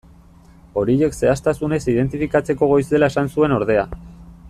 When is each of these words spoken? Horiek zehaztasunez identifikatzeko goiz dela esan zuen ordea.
Horiek 0.81 1.17
zehaztasunez 1.17 1.81
identifikatzeko 1.93 2.71
goiz 2.75 2.85
dela 2.95 3.11
esan 3.15 3.31
zuen 3.35 3.59
ordea. 3.63 3.85